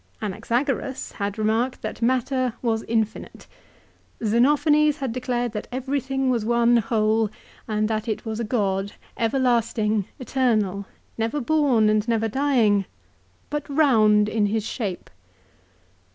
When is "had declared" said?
4.97-5.51